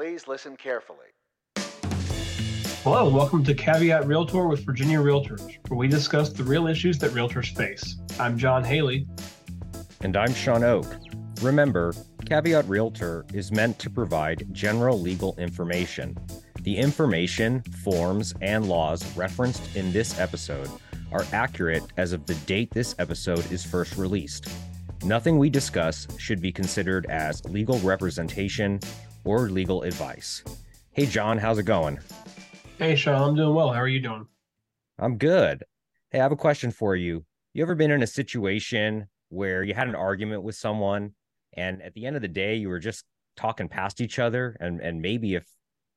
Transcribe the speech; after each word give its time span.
Please 0.00 0.26
listen 0.26 0.56
carefully. 0.56 1.08
Hello, 2.82 3.08
and 3.08 3.14
welcome 3.14 3.44
to 3.44 3.52
Caveat 3.52 4.06
Realtor 4.06 4.48
with 4.48 4.64
Virginia 4.64 4.98
Realtors, 4.98 5.58
where 5.68 5.76
we 5.76 5.88
discuss 5.88 6.30
the 6.30 6.42
real 6.42 6.68
issues 6.68 6.98
that 7.00 7.10
realtors 7.10 7.54
face. 7.54 7.96
I'm 8.18 8.38
John 8.38 8.64
Haley. 8.64 9.06
And 10.00 10.16
I'm 10.16 10.32
Sean 10.32 10.64
Oak. 10.64 10.86
Remember, 11.42 11.92
Caveat 12.24 12.66
Realtor 12.66 13.26
is 13.34 13.52
meant 13.52 13.78
to 13.78 13.90
provide 13.90 14.46
general 14.52 14.98
legal 14.98 15.36
information. 15.36 16.16
The 16.62 16.78
information, 16.78 17.60
forms, 17.84 18.32
and 18.40 18.70
laws 18.70 19.04
referenced 19.18 19.76
in 19.76 19.92
this 19.92 20.18
episode 20.18 20.70
are 21.12 21.26
accurate 21.34 21.84
as 21.98 22.14
of 22.14 22.24
the 22.24 22.36
date 22.46 22.70
this 22.70 22.94
episode 22.98 23.52
is 23.52 23.66
first 23.66 23.98
released. 23.98 24.48
Nothing 25.04 25.38
we 25.38 25.48
discuss 25.48 26.06
should 26.18 26.42
be 26.42 26.52
considered 26.52 27.06
as 27.06 27.42
legal 27.46 27.78
representation 27.78 28.80
or 29.24 29.48
legal 29.48 29.82
advice. 29.82 30.44
Hey, 30.92 31.06
John, 31.06 31.38
how's 31.38 31.58
it 31.58 31.62
going? 31.62 31.98
Hey, 32.78 32.94
Sean, 32.96 33.30
I'm 33.30 33.34
doing 33.34 33.54
well. 33.54 33.72
How 33.72 33.80
are 33.80 33.88
you 33.88 34.00
doing? 34.00 34.26
I'm 34.98 35.16
good. 35.16 35.64
Hey, 36.10 36.20
I 36.20 36.22
have 36.22 36.32
a 36.32 36.36
question 36.36 36.70
for 36.70 36.96
you. 36.96 37.24
You 37.54 37.62
ever 37.62 37.74
been 37.74 37.90
in 37.90 38.02
a 38.02 38.06
situation 38.06 39.08
where 39.30 39.62
you 39.62 39.72
had 39.72 39.88
an 39.88 39.94
argument 39.94 40.42
with 40.42 40.54
someone 40.56 41.14
and 41.54 41.80
at 41.80 41.94
the 41.94 42.04
end 42.04 42.16
of 42.16 42.22
the 42.22 42.28
day 42.28 42.56
you 42.56 42.68
were 42.68 42.78
just 42.78 43.04
talking 43.36 43.68
past 43.68 44.00
each 44.00 44.18
other 44.18 44.56
and 44.60 44.80
and 44.80 45.00
maybe 45.00 45.34
if 45.34 45.46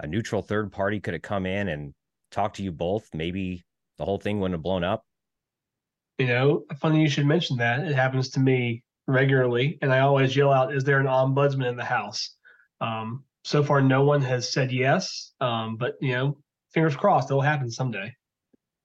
a 0.00 0.06
neutral 0.06 0.42
third 0.42 0.72
party 0.72 0.98
could 0.98 1.14
have 1.14 1.22
come 1.22 1.46
in 1.46 1.68
and 1.68 1.94
talked 2.32 2.56
to 2.56 2.62
you 2.64 2.72
both, 2.72 3.08
maybe 3.14 3.62
the 3.96 4.04
whole 4.04 4.18
thing 4.18 4.40
wouldn't 4.40 4.56
have 4.56 4.62
blown 4.62 4.82
up? 4.82 5.04
You 6.18 6.26
know, 6.26 6.64
funny 6.80 7.00
you 7.00 7.08
should 7.08 7.26
mention 7.26 7.56
that. 7.58 7.86
It 7.86 7.94
happens 7.94 8.30
to 8.30 8.40
me 8.40 8.82
regularly, 9.08 9.78
and 9.82 9.92
I 9.92 10.00
always 10.00 10.36
yell 10.36 10.52
out, 10.52 10.74
"Is 10.74 10.84
there 10.84 11.00
an 11.00 11.06
ombudsman 11.06 11.68
in 11.68 11.76
the 11.76 11.84
house?" 11.84 12.36
Um, 12.80 13.24
so 13.42 13.64
far, 13.64 13.80
no 13.80 14.04
one 14.04 14.20
has 14.22 14.52
said 14.52 14.70
yes, 14.70 15.32
um, 15.40 15.76
but 15.76 15.94
you 16.00 16.12
know, 16.12 16.38
fingers 16.72 16.94
crossed, 16.94 17.30
it'll 17.30 17.40
happen 17.40 17.70
someday. 17.70 18.14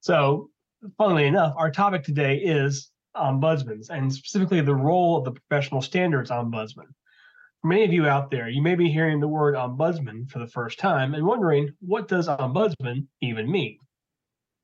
So, 0.00 0.50
funnily 0.98 1.26
enough, 1.26 1.54
our 1.56 1.70
topic 1.70 2.04
today 2.04 2.36
is 2.36 2.90
ombudsmen, 3.16 3.88
and 3.90 4.12
specifically 4.12 4.60
the 4.60 4.74
role 4.74 5.16
of 5.16 5.24
the 5.24 5.32
professional 5.32 5.82
standards 5.82 6.30
ombudsman. 6.30 6.86
For 7.62 7.68
many 7.68 7.84
of 7.84 7.92
you 7.92 8.06
out 8.06 8.30
there, 8.30 8.48
you 8.48 8.62
may 8.62 8.74
be 8.74 8.90
hearing 8.90 9.20
the 9.20 9.28
word 9.28 9.54
ombudsman 9.54 10.30
for 10.30 10.38
the 10.38 10.46
first 10.46 10.78
time 10.78 11.14
and 11.14 11.26
wondering 11.26 11.70
what 11.80 12.08
does 12.08 12.28
ombudsman 12.28 13.06
even 13.20 13.50
mean? 13.50 13.78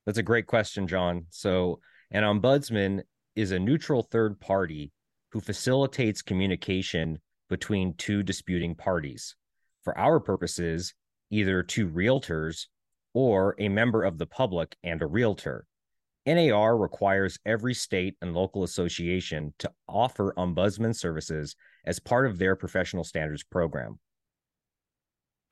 That's 0.06 0.18
a 0.18 0.22
great 0.22 0.46
question, 0.46 0.86
John. 0.86 1.26
So, 1.30 1.80
an 2.10 2.22
ombudsman 2.22 3.02
is 3.34 3.50
a 3.50 3.58
neutral 3.58 4.02
third 4.02 4.40
party 4.40 4.92
who 5.36 5.40
facilitates 5.42 6.22
communication 6.22 7.18
between 7.50 7.92
two 7.98 8.22
disputing 8.22 8.74
parties. 8.74 9.36
For 9.84 9.96
our 9.98 10.18
purposes, 10.18 10.94
either 11.30 11.62
two 11.62 11.90
realtors 11.90 12.68
or 13.12 13.54
a 13.58 13.68
member 13.68 14.02
of 14.02 14.16
the 14.16 14.24
public 14.24 14.74
and 14.82 15.02
a 15.02 15.06
realtor. 15.06 15.66
NAR 16.24 16.78
requires 16.78 17.38
every 17.44 17.74
state 17.74 18.16
and 18.22 18.32
local 18.32 18.62
association 18.62 19.52
to 19.58 19.70
offer 19.86 20.32
ombudsman 20.38 20.96
services 20.96 21.54
as 21.84 22.00
part 22.00 22.24
of 22.24 22.38
their 22.38 22.56
professional 22.56 23.04
standards 23.04 23.44
program. 23.44 23.98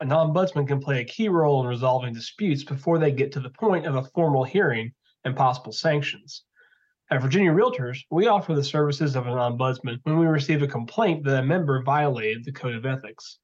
An 0.01 0.09
ombudsman 0.09 0.67
can 0.67 0.81
play 0.81 1.03
a 1.03 1.05
key 1.05 1.29
role 1.29 1.61
in 1.61 1.69
resolving 1.69 2.15
disputes 2.15 2.65
before 2.65 2.99
they 2.99 3.13
get 3.13 3.33
to 3.33 3.41
the 3.41 3.51
point 3.51 3.85
of 3.85 3.97
a 3.97 4.05
formal 4.15 4.45
hearing 4.45 4.95
and 5.27 5.37
possible 5.37 5.73
sanctions. 5.73 6.45
At 7.15 7.23
Virginia 7.23 7.53
Realtors, 7.53 8.01
we 8.11 8.27
offer 8.27 8.57
the 8.57 8.65
services 8.65 9.15
of 9.15 9.29
an 9.29 9.35
ombudsman 9.35 10.01
when 10.03 10.19
we 10.19 10.27
receive 10.27 10.63
a 10.63 10.67
complaint 10.67 11.23
that 11.23 11.45
a 11.45 11.47
member 11.47 11.81
violated 11.81 12.45
the 12.45 12.51
Code 12.51 12.75
of 12.75 12.85
Ethics. 12.85 13.39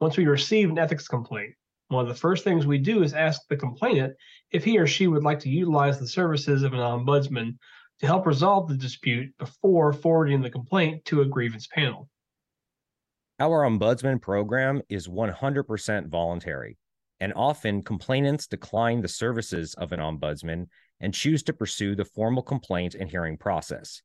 Once 0.00 0.16
we 0.16 0.26
receive 0.26 0.70
an 0.70 0.78
ethics 0.78 1.08
complaint, 1.08 1.52
one 1.88 2.04
of 2.04 2.08
the 2.08 2.14
first 2.14 2.44
things 2.44 2.68
we 2.68 2.78
do 2.78 3.02
is 3.02 3.12
ask 3.12 3.40
the 3.48 3.56
complainant 3.56 4.14
if 4.52 4.62
he 4.62 4.78
or 4.78 4.86
she 4.86 5.08
would 5.08 5.24
like 5.24 5.40
to 5.40 5.48
utilize 5.48 5.98
the 5.98 6.06
services 6.06 6.62
of 6.62 6.72
an 6.72 6.78
ombudsman 6.78 7.58
to 7.98 8.06
help 8.06 8.26
resolve 8.26 8.68
the 8.68 8.76
dispute 8.76 9.36
before 9.38 9.92
forwarding 9.92 10.40
the 10.40 10.48
complaint 10.48 11.04
to 11.06 11.22
a 11.22 11.26
grievance 11.26 11.66
panel. 11.66 12.08
Our 13.40 13.64
ombudsman 13.64 14.22
program 14.22 14.82
is 14.88 15.08
100% 15.08 16.06
voluntary, 16.06 16.78
and 17.20 17.32
often 17.36 17.82
complainants 17.82 18.46
decline 18.46 19.00
the 19.00 19.08
services 19.08 19.74
of 19.74 19.92
an 19.92 20.00
ombudsman 20.00 20.66
and 21.00 21.14
choose 21.14 21.42
to 21.42 21.52
pursue 21.52 21.94
the 21.94 22.04
formal 22.04 22.42
complaint 22.42 22.94
and 22.94 23.10
hearing 23.10 23.36
process. 23.36 24.02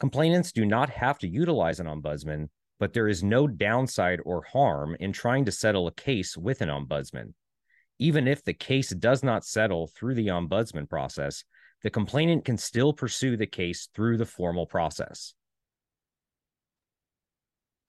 Complainants 0.00 0.52
do 0.52 0.66
not 0.66 0.90
have 0.90 1.18
to 1.18 1.28
utilize 1.28 1.80
an 1.80 1.86
ombudsman, 1.86 2.48
but 2.78 2.92
there 2.92 3.08
is 3.08 3.22
no 3.22 3.46
downside 3.46 4.20
or 4.24 4.42
harm 4.42 4.96
in 5.00 5.12
trying 5.12 5.44
to 5.44 5.52
settle 5.52 5.86
a 5.86 5.92
case 5.92 6.36
with 6.36 6.60
an 6.60 6.68
ombudsman. 6.68 7.32
Even 7.98 8.26
if 8.26 8.44
the 8.44 8.52
case 8.52 8.90
does 8.90 9.22
not 9.22 9.44
settle 9.44 9.86
through 9.86 10.14
the 10.14 10.26
ombudsman 10.26 10.88
process, 10.88 11.44
the 11.82 11.90
complainant 11.90 12.44
can 12.44 12.58
still 12.58 12.92
pursue 12.92 13.36
the 13.36 13.46
case 13.46 13.88
through 13.94 14.16
the 14.16 14.26
formal 14.26 14.66
process. 14.66 15.34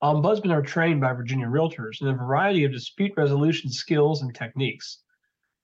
Ombudsmen 0.02 0.52
are 0.52 0.60
trained 0.60 1.00
by 1.00 1.14
Virginia 1.14 1.46
Realtors 1.46 2.02
in 2.02 2.08
a 2.08 2.12
variety 2.12 2.64
of 2.64 2.72
dispute 2.72 3.12
resolution 3.16 3.70
skills 3.70 4.20
and 4.20 4.34
techniques. 4.34 5.02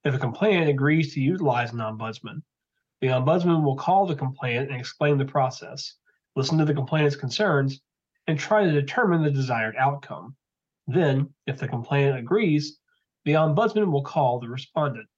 If 0.05 0.15
a 0.15 0.19
complainant 0.19 0.71
agrees 0.71 1.13
to 1.13 1.21
utilize 1.21 1.73
an 1.73 1.81
ombudsman, 1.81 2.43
the 3.03 3.09
ombudsman 3.09 3.63
will 3.63 3.77
call 3.77 4.07
the 4.07 4.15
complainant 4.15 4.71
and 4.71 4.81
explain 4.81 5.19
the 5.19 5.27
process, 5.27 5.97
listen 6.35 6.57
to 6.59 6.65
the 6.65 6.73
complainant's 6.73 7.15
concerns, 7.15 7.83
and 8.27 8.39
try 8.39 8.65
to 8.65 8.73
determine 8.73 9.23
the 9.23 9.31
desired 9.31 9.77
outcome. 9.79 10.35
Then, 10.87 11.35
if 11.47 11.59
the 11.59 11.69
complainant 11.69 12.19
agrees, 12.19 12.79
the 13.27 13.33
ombudsman 13.33 13.93
will 13.93 14.03
call 14.03 14.41
the 14.41 14.49
respondent. 14.49 15.09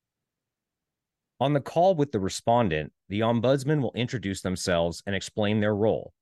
On 1.39 1.53
the 1.53 1.61
call 1.61 1.95
with 1.95 2.11
the 2.11 2.21
respondent, 2.21 2.93
the 3.09 3.21
ombudsman 3.21 3.81
will 3.81 3.93
introduce 3.95 4.41
themselves 4.41 5.05
and 5.07 5.15
explain 5.15 5.61
their 5.61 5.75
role. 5.75 6.13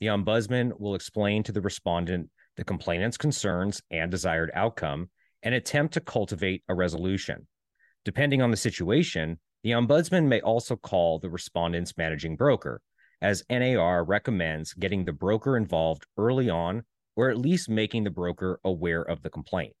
The 0.00 0.08
ombudsman 0.08 0.80
will 0.80 0.96
explain 0.96 1.44
to 1.44 1.52
the 1.52 1.60
respondent 1.60 2.30
the 2.60 2.64
complainant's 2.64 3.16
concerns 3.16 3.80
and 3.90 4.10
desired 4.10 4.50
outcome 4.52 5.08
and 5.42 5.54
attempt 5.54 5.94
to 5.94 6.00
cultivate 6.00 6.62
a 6.68 6.74
resolution. 6.74 7.48
Depending 8.04 8.42
on 8.42 8.50
the 8.50 8.56
situation, 8.58 9.38
the 9.64 9.70
ombudsman 9.70 10.28
may 10.28 10.42
also 10.42 10.76
call 10.76 11.18
the 11.18 11.30
respondent's 11.30 11.96
managing 11.96 12.36
broker, 12.36 12.82
as 13.22 13.42
NAR 13.48 14.04
recommends 14.04 14.74
getting 14.74 15.06
the 15.06 15.12
broker 15.12 15.56
involved 15.56 16.04
early 16.18 16.50
on 16.50 16.82
or 17.16 17.30
at 17.30 17.38
least 17.38 17.70
making 17.70 18.04
the 18.04 18.10
broker 18.10 18.60
aware 18.62 19.02
of 19.02 19.22
the 19.22 19.30
complaint. 19.30 19.72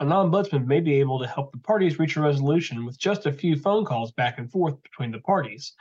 An 0.00 0.08
ombudsman 0.08 0.66
may 0.66 0.80
be 0.80 0.94
able 0.94 1.18
to 1.18 1.26
help 1.26 1.52
the 1.52 1.58
parties 1.58 1.98
reach 1.98 2.16
a 2.16 2.22
resolution 2.22 2.86
with 2.86 2.98
just 2.98 3.26
a 3.26 3.32
few 3.32 3.56
phone 3.56 3.84
calls 3.84 4.12
back 4.12 4.38
and 4.38 4.50
forth 4.50 4.82
between 4.82 5.10
the 5.10 5.20
parties, 5.20 5.74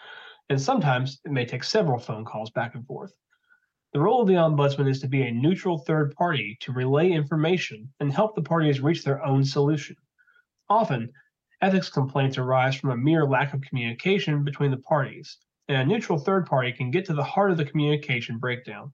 and 0.50 0.62
sometimes 0.62 1.22
it 1.24 1.32
may 1.32 1.46
take 1.46 1.64
several 1.64 2.00
phone 2.00 2.26
calls 2.26 2.50
back 2.50 2.76
and 2.76 2.86
forth. 2.86 3.14
The 3.94 4.00
role 4.00 4.22
of 4.22 4.28
the 4.28 4.36
ombudsman 4.36 4.90
is 4.90 5.02
to 5.02 5.10
be 5.10 5.24
a 5.24 5.32
neutral 5.32 5.80
third 5.80 6.16
party 6.16 6.58
to 6.62 6.72
relay 6.72 7.12
information 7.12 7.92
and 8.00 8.12
help 8.12 8.36
the 8.36 8.42
parties 8.42 8.80
reach 8.80 9.04
their 9.04 9.24
own 9.26 9.44
solution. 9.44 9.98
Often, 10.70 11.12
ethics 11.62 11.90
complaints 11.90 12.38
arise 12.38 12.76
from 12.76 12.92
a 12.92 12.98
mere 12.98 13.26
lack 13.26 13.54
of 13.54 13.62
communication 13.62 14.46
between 14.46 14.72
the 14.72 14.78
parties, 14.78 15.38
and 15.68 15.78
a 15.78 15.86
neutral 15.86 16.18
third 16.18 16.46
party 16.46 16.72
can 16.72 16.90
get 16.90 17.04
to 17.06 17.14
the 17.14 17.24
heart 17.24 17.52
of 17.52 17.58
the 17.58 17.66
communication 17.66 18.38
breakdown. 18.38 18.94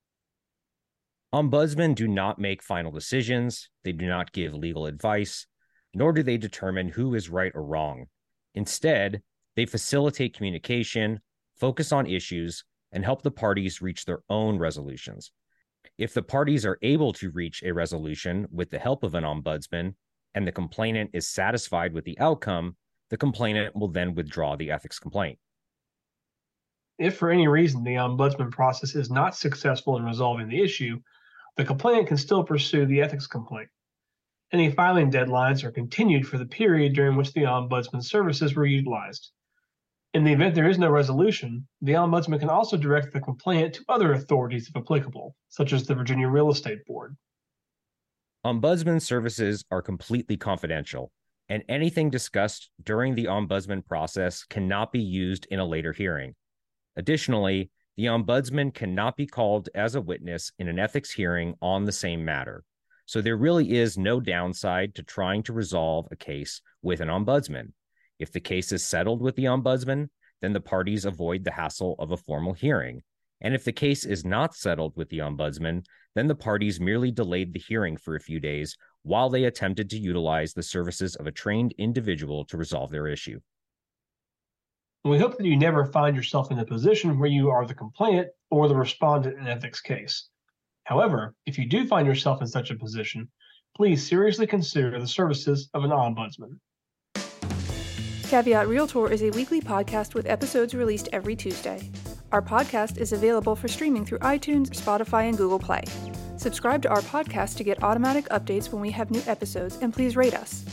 Ombudsmen 1.32 1.94
do 1.94 2.08
not 2.08 2.40
make 2.40 2.64
final 2.64 2.92
decisions, 2.92 3.70
they 3.84 3.92
do 3.92 4.08
not 4.08 4.32
give 4.32 4.56
legal 4.56 4.88
advice, 4.88 5.46
nor 5.94 6.12
do 6.12 6.24
they 6.24 6.38
determine 6.38 6.90
who 6.90 7.14
is 7.14 7.30
right 7.30 7.52
or 7.54 7.64
wrong. 7.64 8.08
Instead, 8.56 9.22
they 9.56 9.66
facilitate 9.68 10.36
communication, 10.36 11.20
focus 11.56 11.92
on 11.92 12.08
issues, 12.08 12.64
and 12.92 13.04
help 13.04 13.22
the 13.22 13.32
parties 13.32 13.82
reach 13.82 14.06
their 14.06 14.20
own 14.30 14.58
resolutions. 14.58 15.32
If 15.98 16.14
the 16.14 16.22
parties 16.22 16.66
are 16.66 16.78
able 16.82 17.14
to 17.14 17.32
reach 17.32 17.64
a 17.64 17.74
resolution 17.74 18.48
with 18.52 18.70
the 18.70 18.80
help 18.80 19.04
of 19.04 19.16
an 19.16 19.24
ombudsman, 19.24 19.96
and 20.36 20.48
the 20.48 20.52
complainant 20.52 21.12
is 21.14 21.28
satisfied 21.28 21.94
with 21.94 22.06
the 22.06 22.20
outcome, 22.20 22.76
the 23.10 23.18
complainant 23.18 23.76
will 23.76 23.88
then 23.88 24.14
withdraw 24.14 24.56
the 24.56 24.72
ethics 24.72 25.00
complaint. 25.00 25.40
If 27.00 27.18
for 27.18 27.32
any 27.32 27.48
reason 27.48 27.84
the 27.84 27.96
ombudsman 27.96 28.52
process 28.52 28.96
is 28.96 29.10
not 29.10 29.36
successful 29.36 29.98
in 29.98 30.04
resolving 30.04 30.48
the 30.48 30.62
issue, 30.62 31.00
the 31.56 31.66
complainant 31.66 32.08
can 32.08 32.18
still 32.18 32.44
pursue 32.44 32.86
the 32.86 33.02
ethics 33.02 33.28
complaint. 33.28 33.70
Any 34.52 34.72
filing 34.72 35.12
deadlines 35.12 35.64
are 35.64 35.72
continued 35.72 36.28
for 36.28 36.38
the 36.38 36.46
period 36.46 36.94
during 36.94 37.18
which 37.18 37.34
the 37.34 37.42
ombudsman 37.42 38.04
services 38.04 38.56
were 38.56 38.66
utilized. 38.66 39.32
In 40.18 40.24
the 40.24 40.34
event 40.34 40.56
there 40.56 40.68
is 40.68 40.80
no 40.80 40.90
resolution, 40.90 41.68
the 41.80 41.92
ombudsman 41.92 42.40
can 42.40 42.50
also 42.50 42.76
direct 42.76 43.14
the 43.14 43.22
complainant 43.22 43.76
to 43.76 43.86
other 43.88 44.14
authorities 44.14 44.68
if 44.68 44.76
applicable, 44.76 45.36
such 45.50 45.74
as 45.74 45.86
the 45.86 45.94
Virginia 45.94 46.28
Real 46.28 46.50
Estate 46.50 46.84
Board. 46.88 47.16
Ombudsman 48.44 49.00
services 49.00 49.64
are 49.70 49.84
completely 49.84 50.36
confidential, 50.36 51.12
and 51.50 51.62
anything 51.70 52.10
discussed 52.10 52.72
during 52.84 53.14
the 53.14 53.26
ombudsman 53.26 53.86
process 53.86 54.44
cannot 54.44 54.92
be 54.92 55.02
used 55.02 55.46
in 55.52 55.60
a 55.60 55.66
later 55.68 55.94
hearing. 55.94 56.34
Additionally, 56.96 57.70
the 57.96 58.06
ombudsman 58.06 58.74
cannot 58.74 59.18
be 59.18 59.28
called 59.28 59.70
as 59.76 59.94
a 59.94 60.02
witness 60.02 60.52
in 60.58 60.68
an 60.68 60.80
ethics 60.80 61.12
hearing 61.12 61.54
on 61.62 61.86
the 61.86 61.92
same 61.92 62.26
matter. 62.26 62.64
So 63.06 63.22
there 63.22 63.38
really 63.38 63.78
is 63.78 64.00
no 64.00 64.20
downside 64.20 64.96
to 64.96 65.04
trying 65.04 65.44
to 65.44 65.54
resolve 65.54 66.08
a 66.10 66.16
case 66.16 66.64
with 66.82 67.02
an 67.02 67.08
ombudsman. 67.08 67.74
If 68.20 68.32
the 68.32 68.40
case 68.40 68.72
is 68.72 68.84
settled 68.84 69.22
with 69.22 69.36
the 69.36 69.46
ombudsman, 69.46 70.10
then 70.42 70.54
the 70.54 70.62
parties 70.62 71.06
avoid 71.06 71.44
the 71.44 71.52
hassle 71.52 71.96
of 72.00 72.12
a 72.12 72.18
formal 72.18 72.54
hearing. 72.54 73.04
And 73.42 73.54
if 73.54 73.64
the 73.64 73.72
case 73.72 74.06
is 74.06 74.26
not 74.26 74.56
settled 74.56 74.94
with 74.96 75.10
the 75.10 75.20
ombudsman, 75.20 75.86
then 76.16 76.28
the 76.28 76.36
parties 76.36 76.80
merely 76.80 77.12
delayed 77.12 77.54
the 77.54 77.60
hearing 77.60 77.98
for 77.98 78.16
a 78.16 78.20
few 78.20 78.40
days 78.40 78.76
while 79.04 79.30
they 79.30 79.44
attempted 79.44 79.90
to 79.92 79.98
utilize 80.00 80.54
the 80.54 80.64
services 80.64 81.16
of 81.16 81.28
a 81.28 81.32
trained 81.32 81.74
individual 81.78 82.44
to 82.46 82.58
resolve 82.58 82.90
their 82.90 83.08
issue. 83.08 83.40
We 85.04 85.20
hope 85.20 85.38
that 85.38 85.46
you 85.46 85.56
never 85.56 85.86
find 85.86 86.16
yourself 86.16 86.52
in 86.52 86.60
a 86.60 86.66
position 86.66 87.20
where 87.20 87.30
you 87.30 87.50
are 87.50 87.66
the 87.66 87.76
complainant 87.76 88.30
or 88.50 88.68
the 88.68 88.76
respondent 88.76 89.38
in 89.38 89.48
ethics 89.48 89.80
case. 89.80 90.28
However, 90.84 91.36
if 91.46 91.58
you 91.58 91.68
do 91.68 91.88
find 91.88 92.08
yourself 92.08 92.42
in 92.42 92.48
such 92.48 92.72
a 92.72 92.76
position, 92.76 93.30
please 93.76 94.06
seriously 94.06 94.48
consider 94.48 95.00
the 95.00 95.08
services 95.08 95.70
of 95.74 95.84
an 95.84 95.92
ombudsman. 95.92 96.60
Caveat 98.28 98.68
Realtor 98.68 99.10
is 99.10 99.24
a 99.24 99.30
weekly 99.30 99.62
podcast 99.62 100.14
with 100.14 100.26
episodes 100.26 100.76
released 100.76 101.08
every 101.14 101.34
Tuesday. 101.34 101.90
Our 102.34 102.42
podcast 102.42 102.98
is 102.98 103.14
available 103.14 103.56
for 103.56 103.70
streaming 103.70 104.06
through 104.06 104.20
iTunes, 104.20 104.68
Spotify, 104.68 105.30
and 105.30 105.38
Google 105.38 105.60
Play. 105.60 105.86
Subscribe 106.36 106.82
to 106.82 106.90
our 106.90 107.00
podcast 107.00 107.56
to 107.56 107.64
get 107.64 107.82
automatic 107.82 108.26
updates 108.26 108.70
when 108.70 108.82
we 108.82 108.92
have 108.92 109.12
new 109.12 109.22
episodes, 109.28 109.78
and 109.82 109.94
please 109.94 110.18
rate 110.18 110.34
us. 110.34 110.66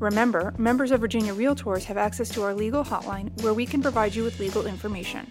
Remember, 0.00 0.52
members 0.58 0.90
of 0.90 1.00
Virginia 1.00 1.32
Realtors 1.32 1.84
have 1.84 1.96
access 1.96 2.28
to 2.30 2.42
our 2.42 2.54
legal 2.54 2.82
hotline 2.82 3.30
where 3.40 3.54
we 3.54 3.66
can 3.66 3.80
provide 3.80 4.12
you 4.12 4.24
with 4.24 4.40
legal 4.40 4.66
information. 4.66 5.28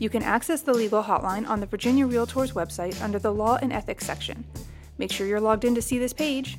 You 0.00 0.10
can 0.10 0.24
access 0.24 0.62
the 0.62 0.74
legal 0.74 1.04
hotline 1.04 1.48
on 1.48 1.60
the 1.60 1.66
Virginia 1.66 2.08
Realtors 2.08 2.54
website 2.54 3.00
under 3.00 3.20
the 3.20 3.32
Law 3.32 3.56
and 3.62 3.72
Ethics 3.72 4.04
section. 4.04 4.44
Make 4.98 5.12
sure 5.12 5.28
you're 5.28 5.40
logged 5.40 5.64
in 5.64 5.76
to 5.76 5.82
see 5.82 6.00
this 6.00 6.12
page. 6.12 6.58